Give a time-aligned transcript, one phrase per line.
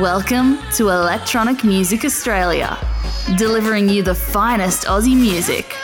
[0.00, 2.76] Welcome to Electronic Music Australia,
[3.38, 5.74] delivering you the finest Aussie music,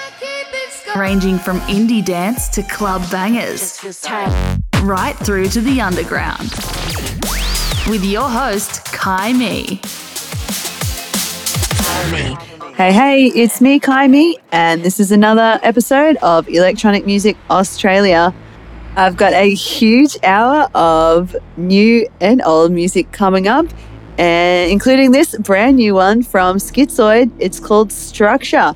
[0.95, 3.83] ranging from indie dance to club bangers,
[4.83, 6.51] right through to the underground.
[7.89, 9.81] With your host, Kai Me.
[12.75, 18.35] Hey, hey, it's me, Kai Me, and this is another episode of Electronic Music Australia.
[18.95, 23.65] I've got a huge hour of new and old music coming up,
[24.19, 27.31] and including this brand new one from Skitzoid.
[27.39, 28.75] It's called Structure.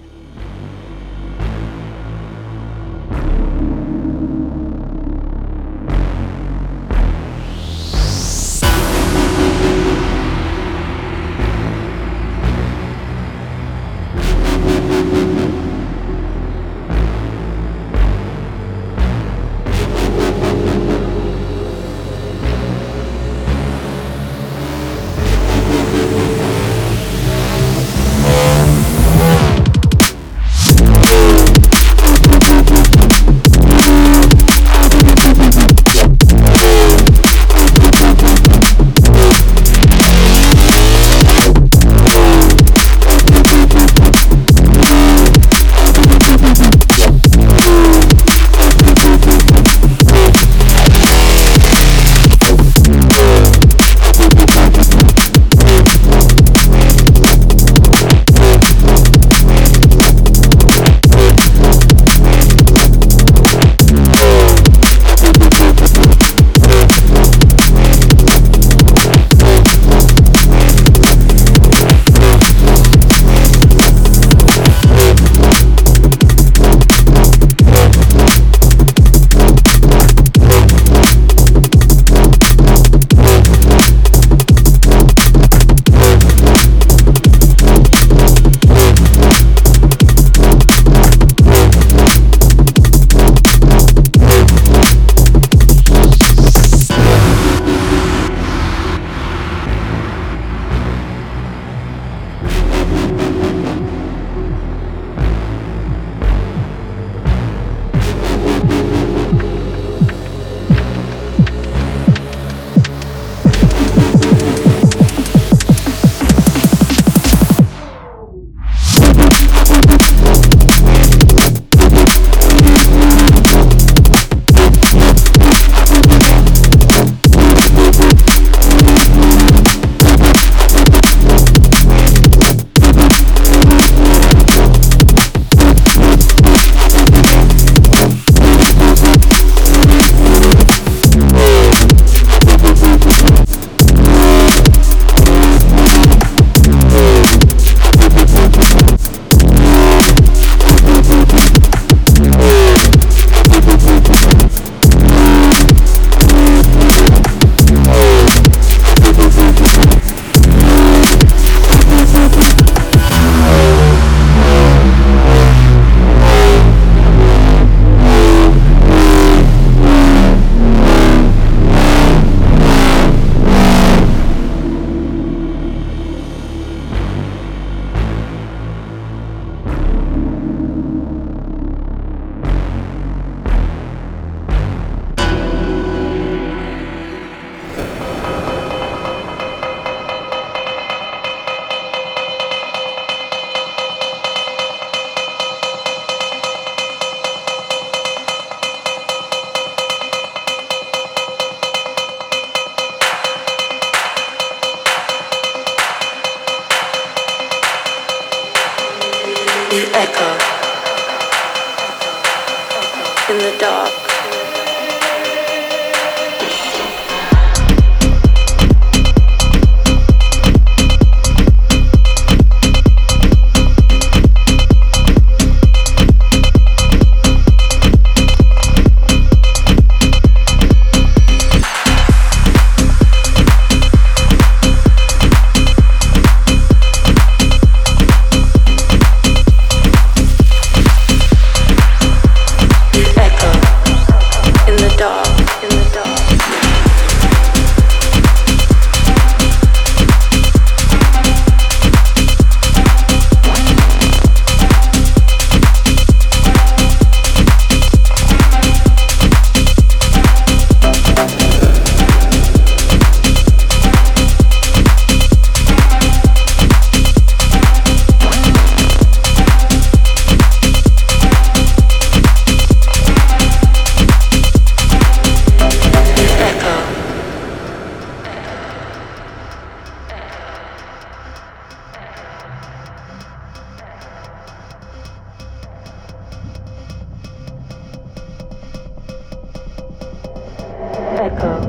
[291.17, 291.63] Echo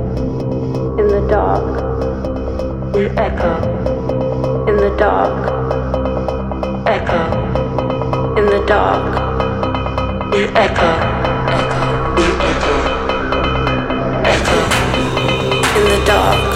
[0.99, 1.63] in the dark.
[2.93, 3.53] We echo
[4.67, 5.47] in the dark.
[6.87, 7.21] Echo
[8.37, 9.03] in the dark.
[10.33, 10.89] We echo.
[11.55, 11.83] Echo.
[12.49, 12.75] Echo.
[14.33, 14.59] Echo
[15.77, 16.46] in the dark.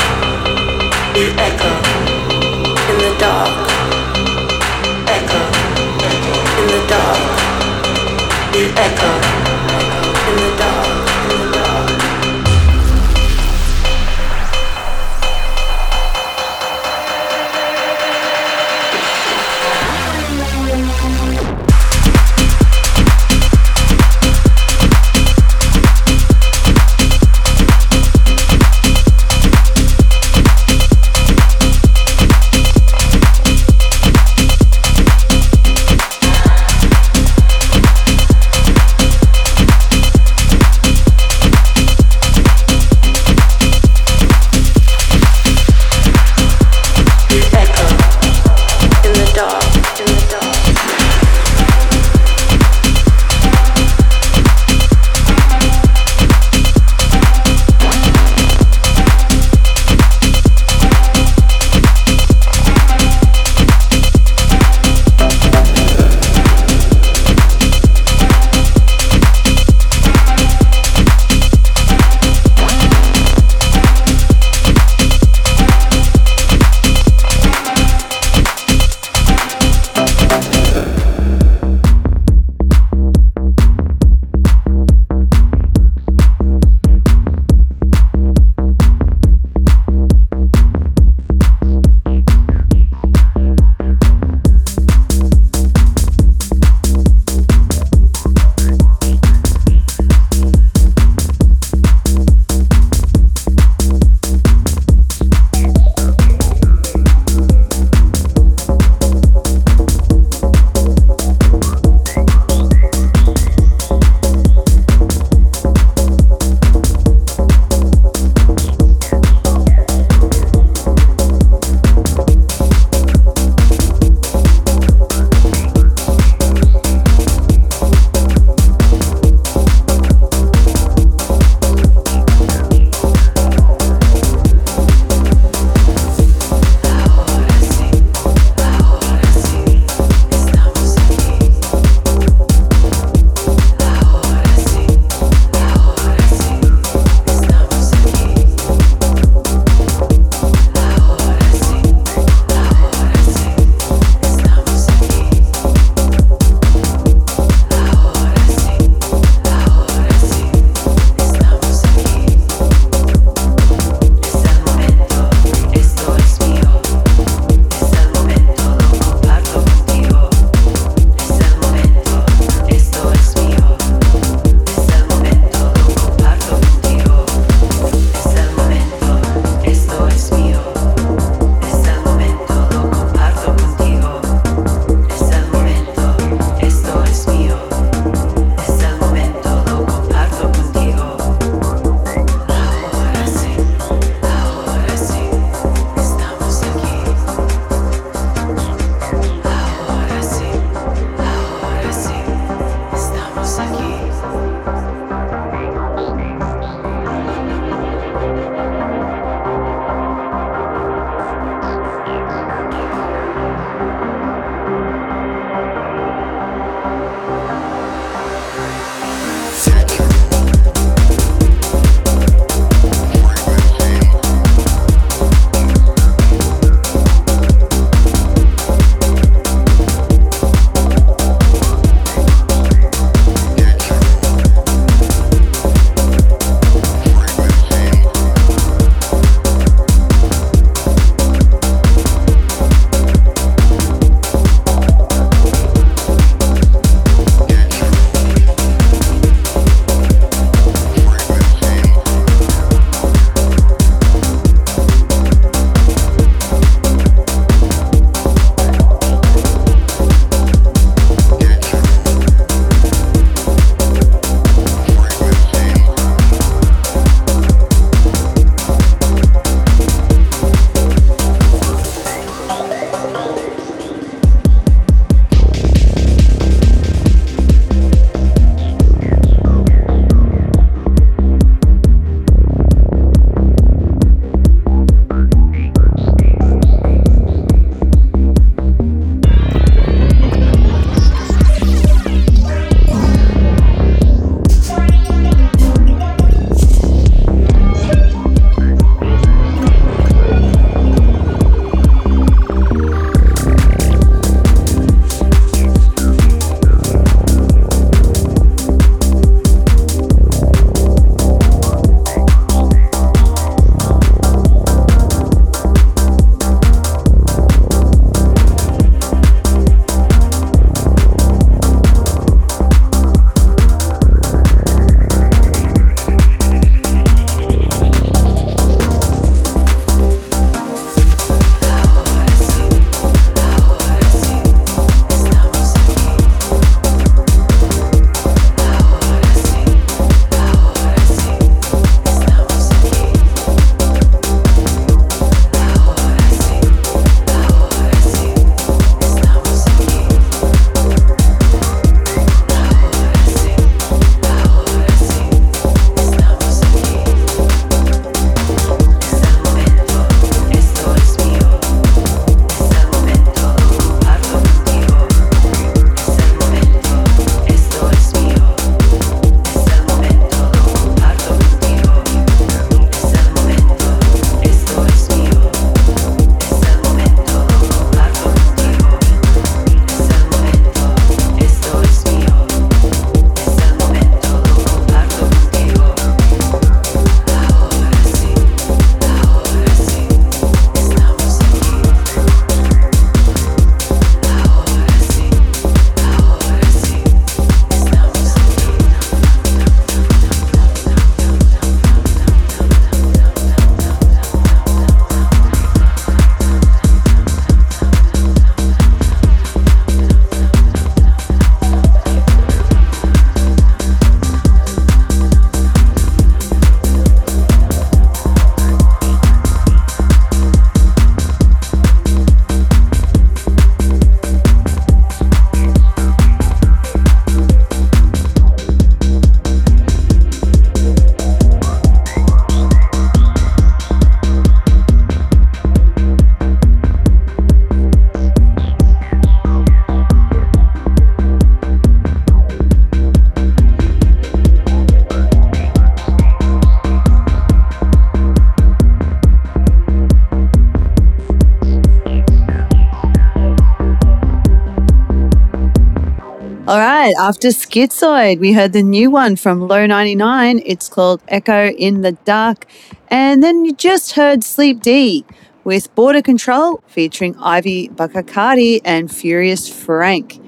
[457.12, 460.62] Right, after Skitzoid, we heard the new one from Lo'99.
[460.65, 462.68] It's called Echo in the Dark.
[463.10, 465.25] And then you just heard Sleep D
[465.65, 470.39] with Border Control featuring Ivy Barkakati and Furious Frank.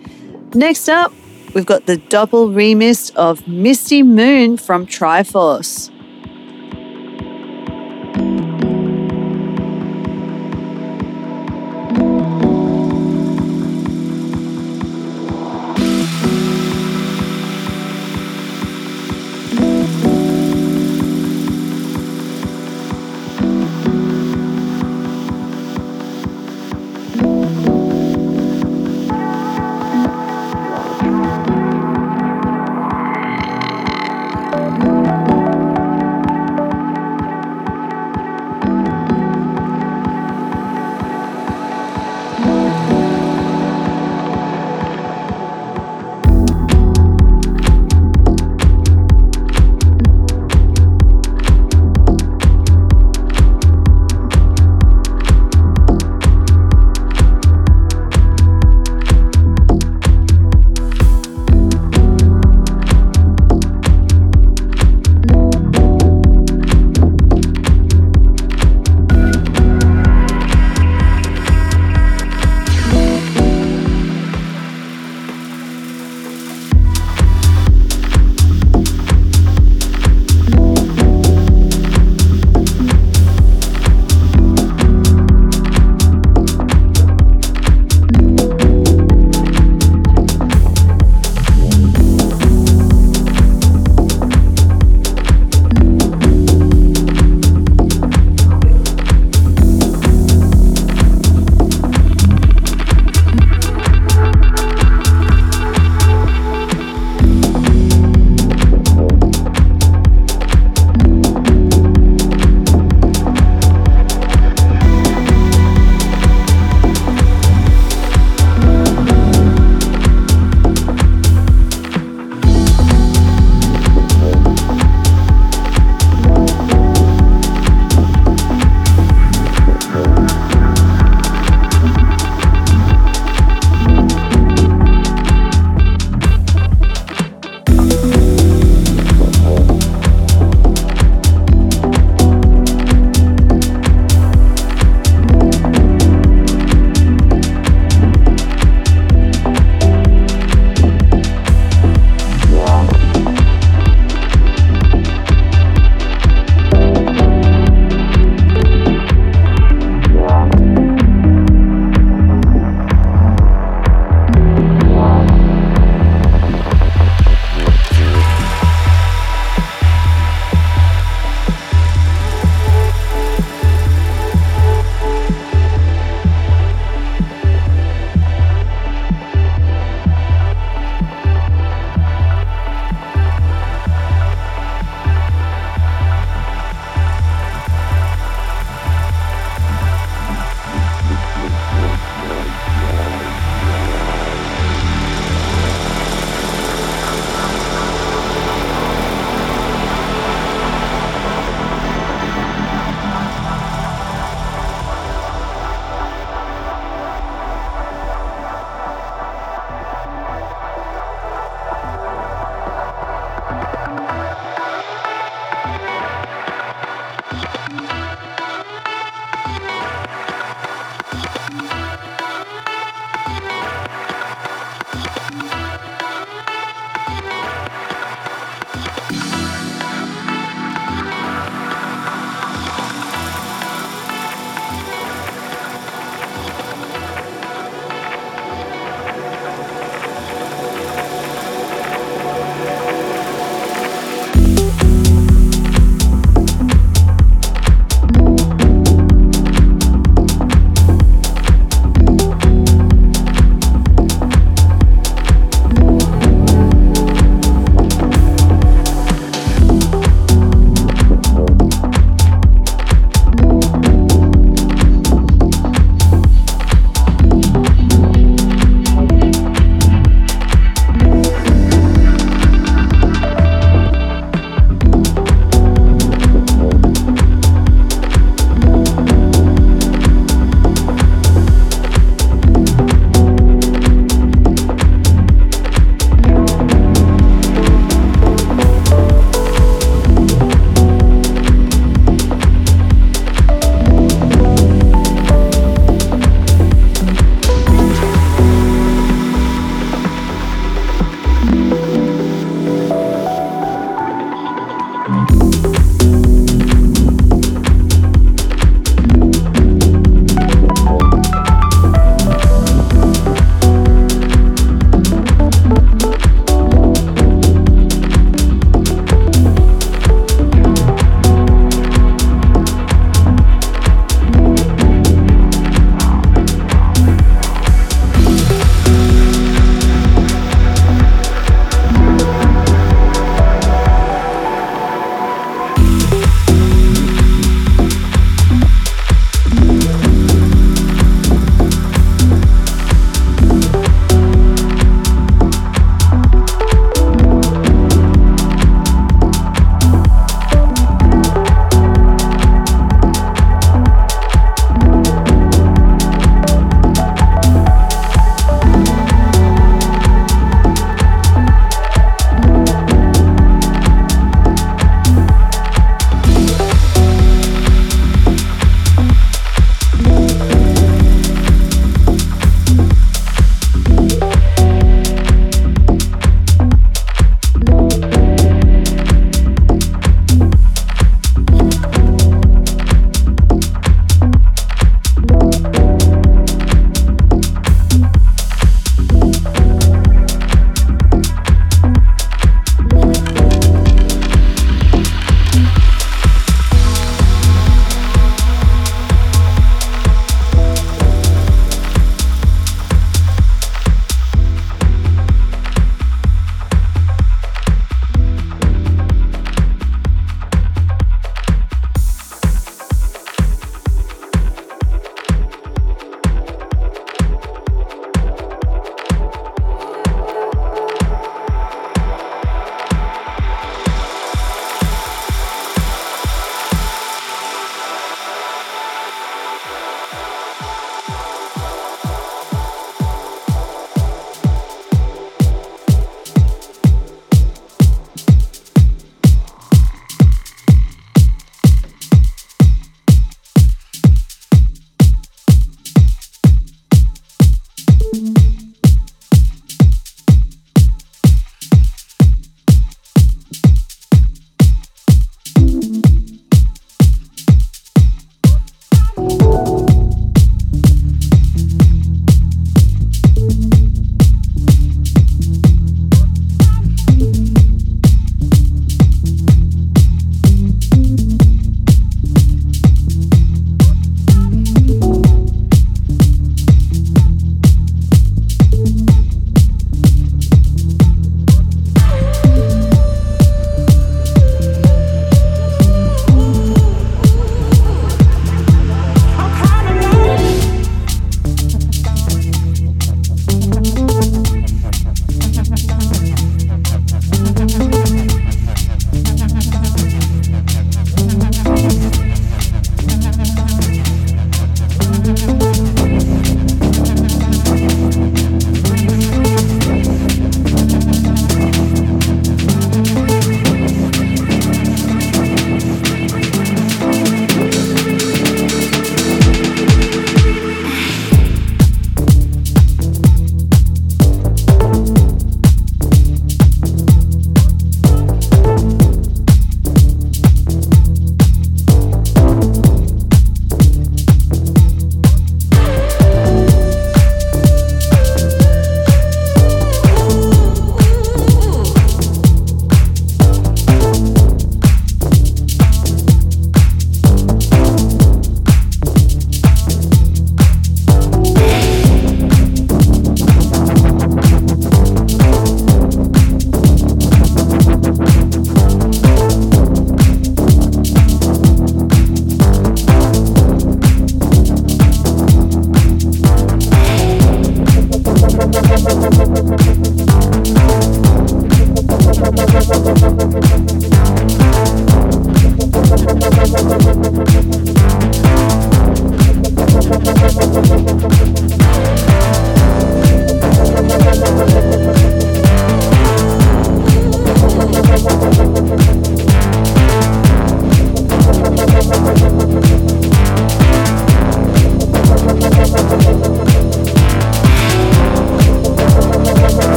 [0.56, 1.12] Next up,
[1.54, 5.93] we've got the double remix of Misty Moon from Triforce.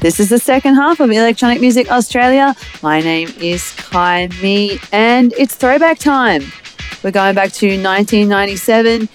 [0.00, 2.54] This is the second half of Electronic Music Australia.
[2.82, 6.42] My name is Kai Me, and it's throwback time.
[7.02, 9.08] We're going back to 1997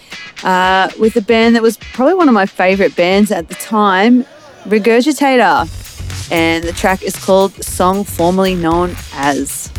[0.43, 4.23] uh, with a band that was probably one of my favorite bands at the time,
[4.63, 5.69] Regurgitator.
[6.31, 9.71] And the track is called Song Formerly Known As.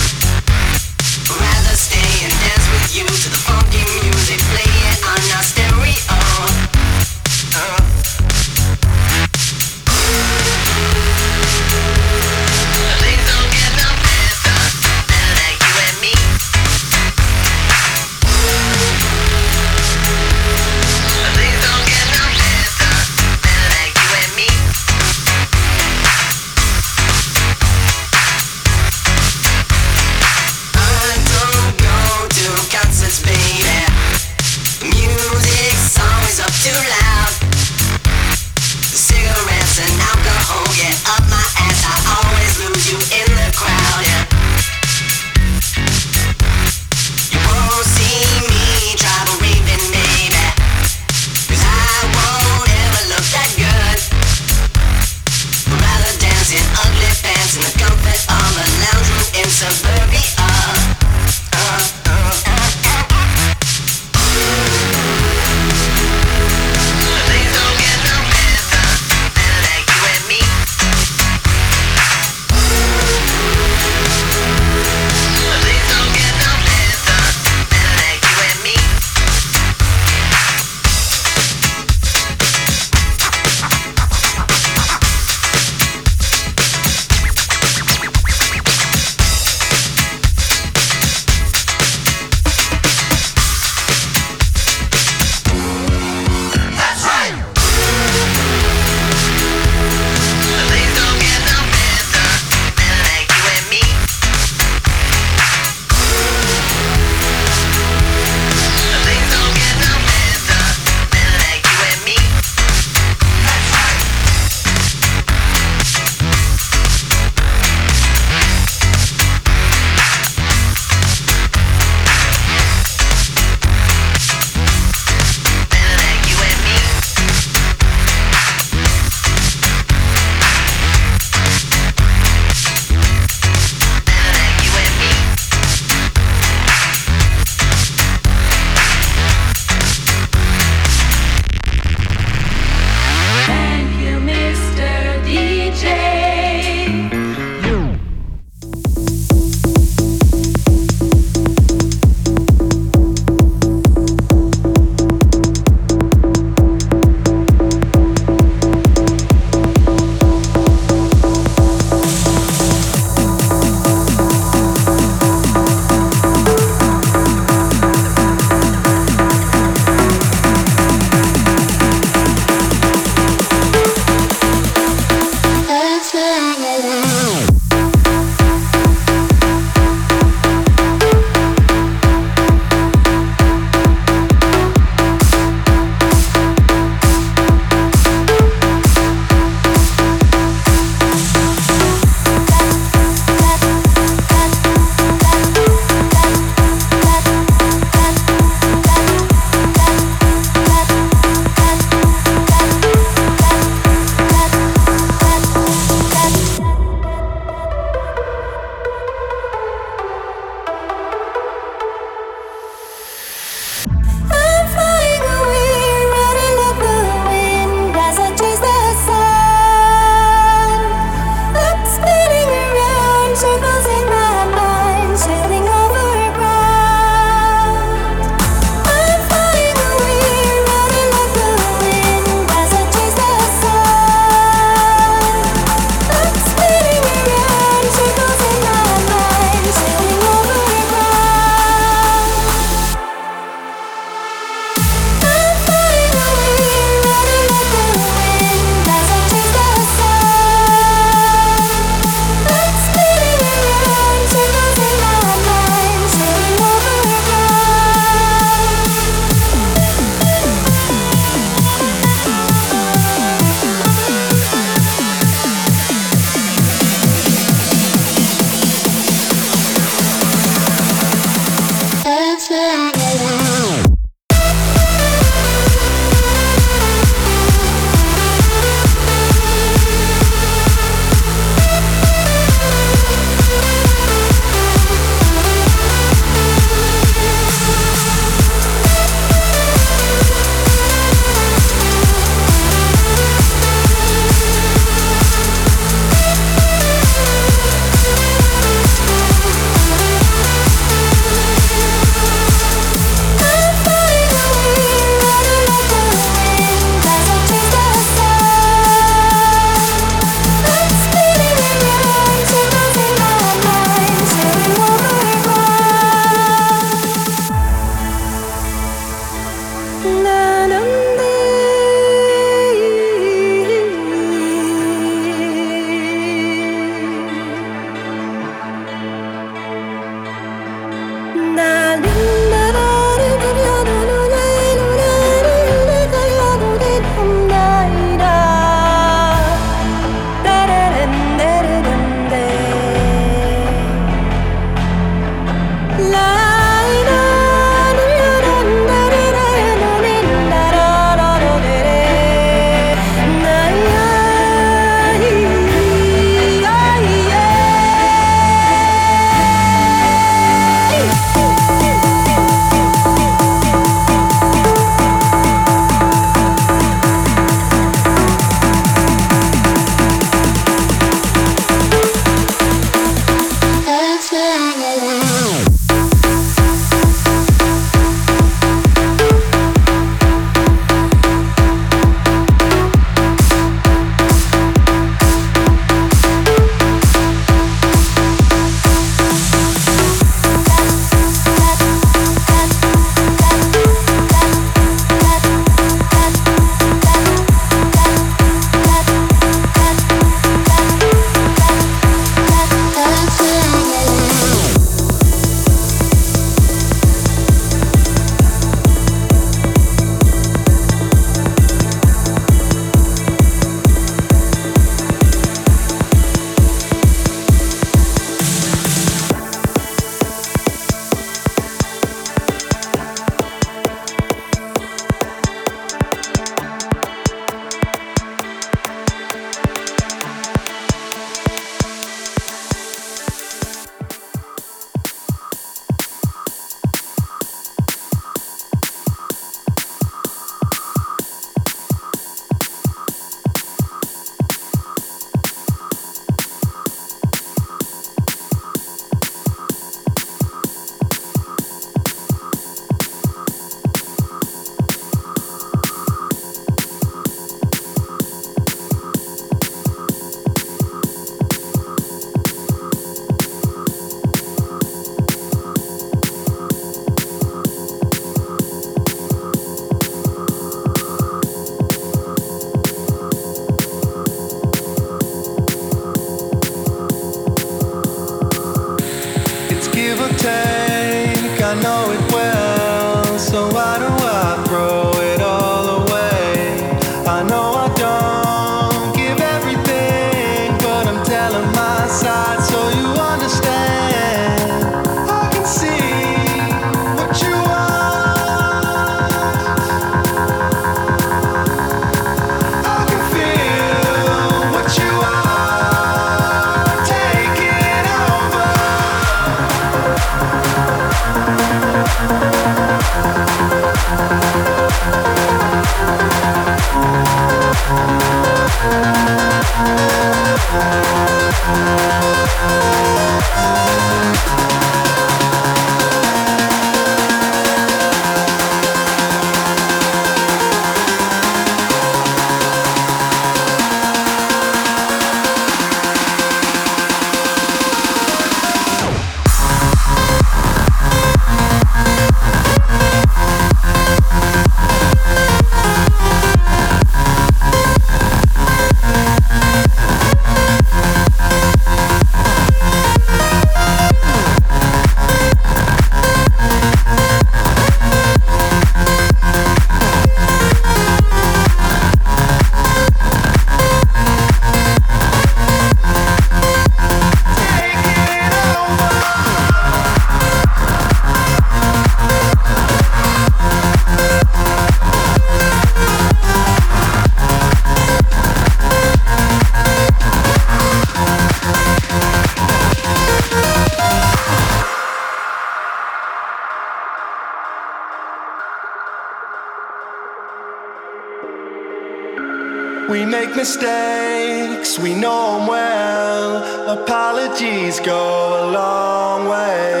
[593.60, 596.98] Mistakes, we know them well.
[596.98, 598.22] Apologies go
[598.62, 600.00] a long way.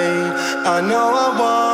[0.76, 1.69] I know I want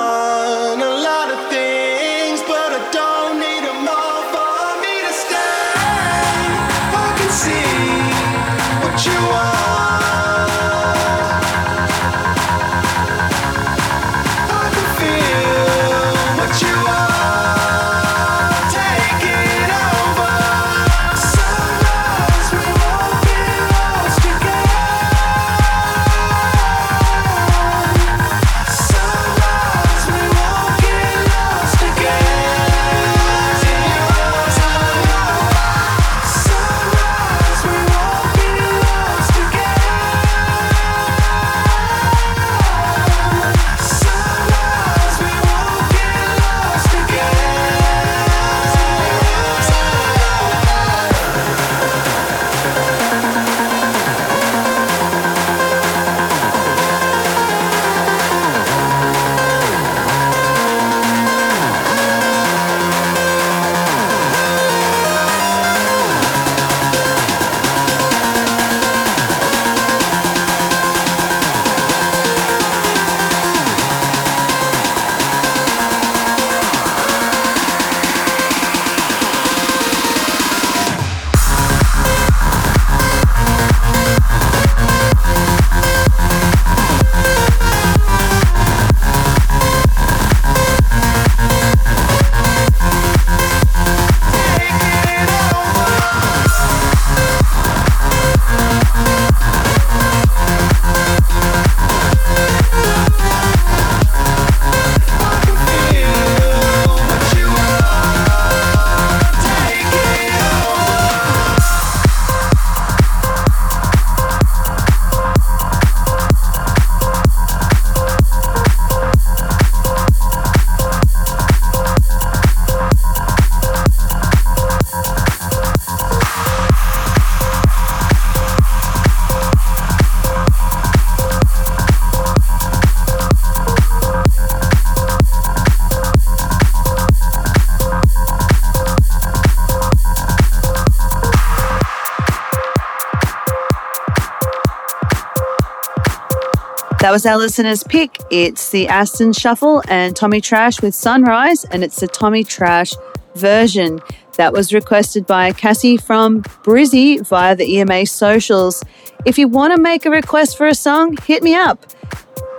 [147.17, 148.19] was our listener's pick.
[148.31, 152.93] It's the Aston Shuffle and Tommy Trash with Sunrise, and it's the Tommy Trash
[153.35, 154.01] version
[154.37, 158.85] that was requested by Cassie from Brizzy via the EMA socials.
[159.25, 161.87] If you want to make a request for a song, hit me up.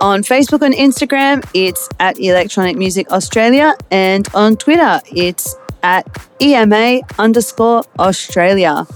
[0.00, 5.54] On Facebook and Instagram, it's at Electronic Music Australia, and on Twitter, it's
[5.84, 6.04] at
[6.40, 8.88] EMA underscore Australia.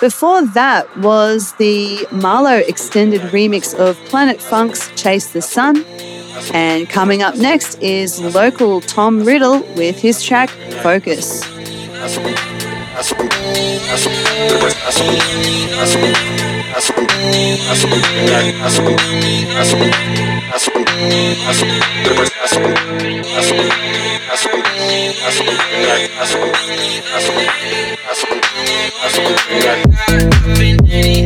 [0.00, 5.86] Before that was the MaRLo extended remix of Planet Funk's Chase the Sun.
[6.52, 10.50] And coming up next is local Tom Riddle with his track
[10.82, 11.42] Focus.
[28.88, 31.25] I've been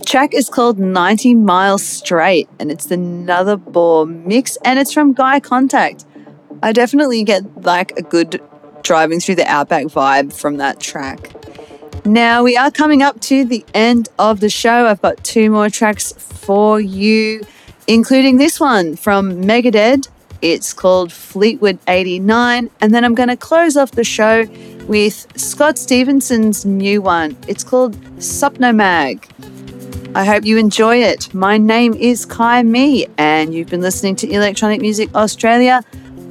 [0.00, 6.04] track is called 90 Miles Straight and it's Nullarbor mix and it's from Guy Contact.
[6.62, 8.42] I definitely get like a good
[8.82, 11.30] driving through the outback vibe from that track.
[12.04, 14.86] Now we are coming up to the end of the show.
[14.86, 17.42] I've got two more tracks for you,
[17.86, 20.08] including this one from Megadead.
[20.42, 22.68] It's called Fleetwood 89.
[22.80, 24.44] And then I'm going to close off the show
[24.86, 27.36] with Scott Stevenson's new one.
[27.48, 29.53] It's called Supnomag.
[30.16, 31.34] I hope you enjoy it.
[31.34, 35.82] My name is Kai Me, and you've been listening to Electronic Music Australia.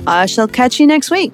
[0.07, 1.33] I shall catch you next week.